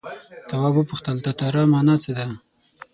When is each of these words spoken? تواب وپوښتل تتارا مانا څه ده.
تواب 0.49 0.73
وپوښتل 0.77 1.17
تتارا 1.25 1.63
مانا 1.71 1.95
څه 2.03 2.11
ده. 2.17 2.27